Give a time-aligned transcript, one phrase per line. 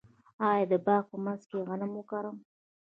[0.49, 2.35] آیا د باغ په منځ کې غنم وکرم؟